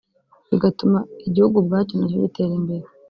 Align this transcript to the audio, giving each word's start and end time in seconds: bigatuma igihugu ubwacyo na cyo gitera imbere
bigatuma 0.49 0.99
igihugu 1.27 1.55
ubwacyo 1.57 1.93
na 1.95 2.05
cyo 2.09 2.17
gitera 2.25 2.53
imbere 2.59 2.85